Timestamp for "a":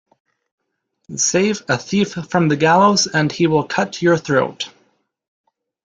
1.69-1.77